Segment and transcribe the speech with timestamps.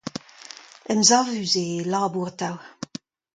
[0.93, 2.57] Emsavus eo e labour atav.